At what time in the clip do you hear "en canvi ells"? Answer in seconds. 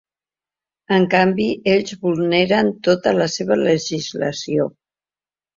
0.95-1.93